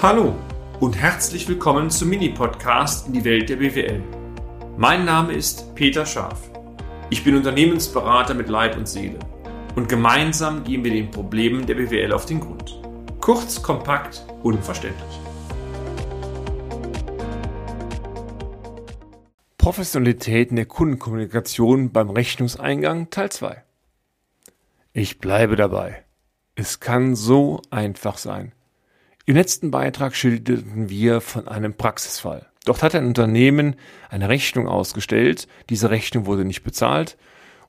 [0.00, 0.32] Hallo
[0.78, 4.00] und herzlich willkommen zum Mini-Podcast in die Welt der BWL.
[4.76, 6.52] Mein Name ist Peter Scharf.
[7.10, 9.18] Ich bin Unternehmensberater mit Leib und Seele
[9.74, 12.80] und gemeinsam gehen wir den Problemen der BWL auf den Grund.
[13.20, 15.20] Kurz, kompakt, unverständlich.
[19.56, 23.64] Professionalität in der Kundenkommunikation beim Rechnungseingang Teil 2.
[24.92, 26.04] Ich bleibe dabei.
[26.54, 28.52] Es kann so einfach sein.
[29.28, 32.46] Im letzten Beitrag schilderten wir von einem Praxisfall.
[32.64, 33.76] Dort hat ein Unternehmen
[34.08, 37.18] eine Rechnung ausgestellt, diese Rechnung wurde nicht bezahlt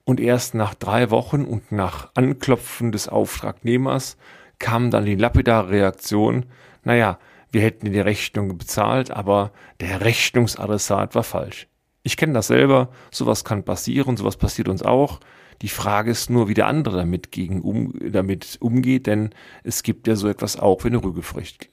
[0.06, 4.16] und erst nach drei Wochen und nach Anklopfen des Auftragnehmers
[4.58, 6.46] kam dann die lapidare Reaktion,
[6.86, 7.20] naja,
[7.52, 9.52] wir hätten die Rechnung bezahlt, aber
[9.82, 11.68] der Rechnungsadressat war falsch.
[12.04, 15.20] Ich kenne das selber, sowas kann passieren, sowas passiert uns auch.
[15.62, 19.32] Die Frage ist nur, wie der andere damit, gegen um, damit umgeht, denn
[19.64, 21.70] es gibt ja so etwas auch wie eine Rügefrücht.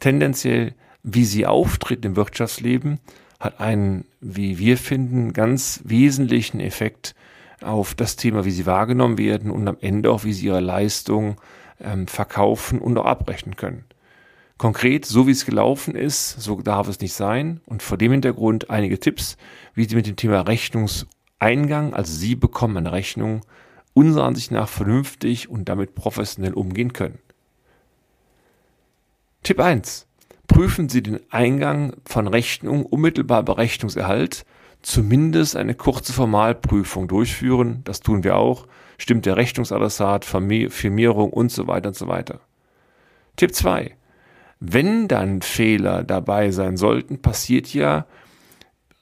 [0.00, 2.98] Tendenziell, wie sie auftritt im Wirtschaftsleben,
[3.38, 7.14] hat einen, wie wir finden, ganz wesentlichen Effekt
[7.60, 11.36] auf das Thema, wie sie wahrgenommen werden und am Ende auch, wie sie ihre Leistung
[11.80, 13.84] ähm, verkaufen und auch abrechnen können.
[14.56, 17.60] Konkret, so wie es gelaufen ist, so darf es nicht sein.
[17.66, 19.36] Und vor dem Hintergrund einige Tipps,
[19.74, 21.06] wie Sie mit dem Thema Rechnungs-
[21.44, 23.42] Eingang, also Sie bekommen eine Rechnung,
[23.92, 27.18] unserer Ansicht nach vernünftig und damit professionell umgehen können.
[29.42, 30.06] Tipp 1.
[30.46, 34.46] Prüfen Sie den Eingang von Rechnung unmittelbar bei Rechnungserhalt,
[34.80, 41.66] zumindest eine kurze Formalprüfung durchführen, das tun wir auch, stimmt der Rechnungsadressat, Firmierung und so
[41.66, 42.40] weiter und so weiter.
[43.36, 43.94] Tipp 2.
[44.60, 48.06] Wenn dann Fehler dabei sein sollten, passiert ja,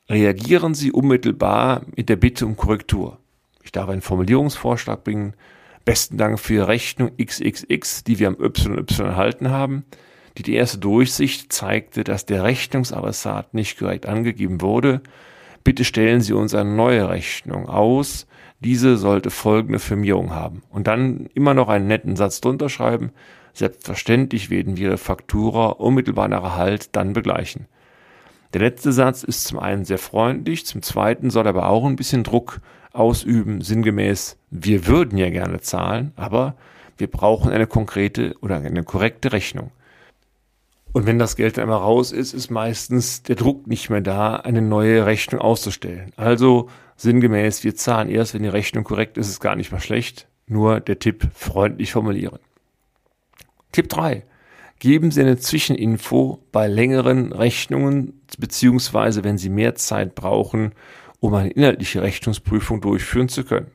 [0.08, 3.19] reagieren Sie unmittelbar mit der Bitte um Korrektur.
[3.62, 5.34] Ich darf einen Formulierungsvorschlag bringen.
[5.84, 9.84] Besten Dank für Ihre Rechnung XXX, die wir am YY erhalten haben.
[10.39, 15.03] Die, die erste Durchsicht zeigte, dass der Rechnungsadressat nicht korrekt angegeben wurde.
[15.64, 18.27] Bitte stellen Sie uns eine neue Rechnung aus.
[18.61, 20.62] Diese sollte folgende Firmierung haben.
[20.70, 23.12] Und dann immer noch einen netten Satz drunter schreiben.
[23.52, 27.67] Selbstverständlich werden wir Faktura unmittelbar nach Erhalt dann begleichen.
[28.52, 32.23] Der letzte Satz ist zum einen sehr freundlich, zum zweiten soll aber auch ein bisschen
[32.23, 32.61] Druck
[32.92, 36.55] ausüben, sinngemäß, wir würden ja gerne zahlen, aber
[36.98, 39.70] wir brauchen eine konkrete oder eine korrekte Rechnung.
[40.92, 44.61] Und wenn das Geld einmal raus ist, ist meistens der Druck nicht mehr da, eine
[44.61, 46.12] neue Rechnung auszustellen.
[46.17, 50.29] Also sinngemäß, wir zahlen erst, wenn die Rechnung korrekt ist, ist gar nicht mal schlecht.
[50.46, 52.41] Nur der Tipp, freundlich formulieren.
[53.73, 54.24] Tipp 3
[54.83, 60.73] geben Sie eine Zwischeninfo bei längeren Rechnungen, beziehungsweise wenn Sie mehr Zeit brauchen,
[61.20, 63.71] um eine inhaltliche Rechnungsprüfung durchführen zu können.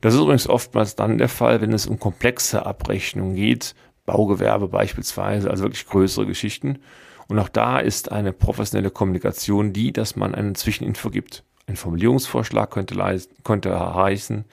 [0.00, 5.48] Das ist übrigens oftmals dann der Fall, wenn es um komplexe Abrechnungen geht, Baugewerbe beispielsweise,
[5.48, 6.80] also wirklich größere Geschichten.
[7.28, 11.44] Und auch da ist eine professionelle Kommunikation die, dass man eine Zwischeninfo gibt.
[11.68, 12.96] Ein Formulierungsvorschlag könnte,
[13.44, 14.46] könnte heißen,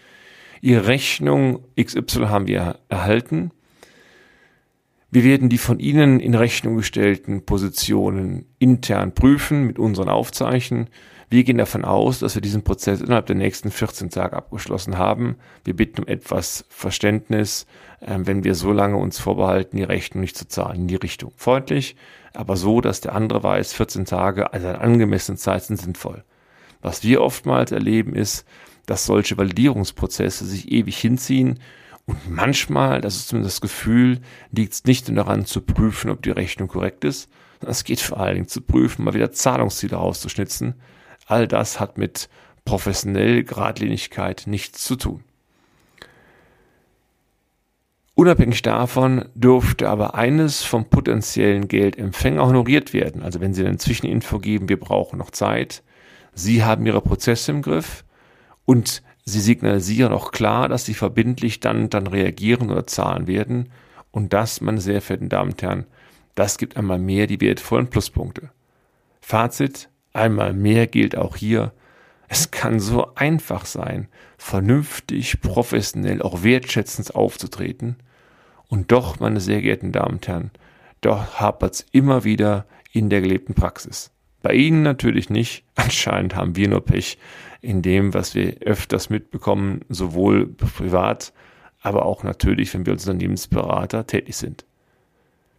[0.62, 3.50] Ihre Rechnung XY haben wir erhalten.
[5.12, 10.88] Wir werden die von Ihnen in Rechnung gestellten Positionen intern prüfen mit unseren Aufzeichen.
[11.32, 15.38] Wir gehen davon aus, dass wir diesen Prozess innerhalb der nächsten 14 Tage abgeschlossen haben.
[15.64, 17.66] Wir bitten um etwas Verständnis,
[18.02, 21.32] äh, wenn wir so lange uns vorbehalten, die Rechnung nicht zu zahlen in die Richtung.
[21.36, 21.96] Freundlich,
[22.34, 26.24] aber so, dass der andere weiß, 14 Tage, also eine angemessene Zeit sind sinnvoll.
[26.82, 28.46] Was wir oftmals erleben ist,
[28.86, 31.60] dass solche Validierungsprozesse sich ewig hinziehen
[32.10, 34.22] und manchmal, das ist zumindest das Gefühl,
[34.52, 38.02] liegt es nicht nur daran zu prüfen, ob die Rechnung korrekt ist, sondern es geht
[38.02, 40.74] vor allen Dingen zu prüfen, mal wieder Zahlungsziele rauszuschnitzen.
[41.28, 42.28] All das hat mit
[42.66, 45.24] professionell Gradlinigkeit nichts zu tun.
[48.16, 53.22] Unabhängig davon dürfte aber eines vom potenziellen Geldempfänger honoriert werden.
[53.22, 55.84] Also wenn Sie eine Zwischeninfo geben, wir brauchen noch Zeit,
[56.34, 58.04] Sie haben Ihre Prozesse im Griff
[58.66, 63.70] und Sie signalisieren auch klar, dass sie verbindlich dann, dann reagieren oder zahlen werden.
[64.12, 65.86] Und das, meine sehr verehrten Damen und Herren,
[66.36, 68.50] das gibt einmal mehr die wertvollen Pluspunkte.
[69.22, 71.74] Fazit, einmal mehr gilt auch hier,
[72.28, 77.98] es kann so einfach sein, vernünftig, professionell, auch wertschätzend aufzutreten.
[78.68, 80.52] Und doch, meine sehr geehrten Damen und Herren,
[81.02, 84.12] doch hapert es immer wieder in der gelebten Praxis.
[84.42, 85.64] Bei Ihnen natürlich nicht.
[85.76, 87.18] Anscheinend haben wir nur Pech
[87.62, 91.34] in dem, was wir öfters mitbekommen, sowohl privat,
[91.82, 94.66] aber auch natürlich, wenn wir als Unternehmensberater tätig sind.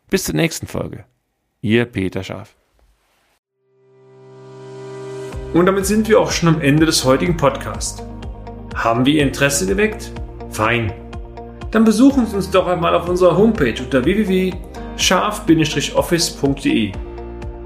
[0.08, 1.04] Bis zur nächsten Folge.
[1.60, 2.54] Ihr Peter Schaaf.
[5.52, 8.02] Und damit sind wir auch schon am Ende des heutigen Podcasts.
[8.74, 10.12] Haben wir Ihr Interesse geweckt?
[10.50, 10.92] Fein.
[11.70, 14.52] Dann besuchen Sie uns doch einmal auf unserer Homepage unter www
[15.00, 16.92] scharf-office.de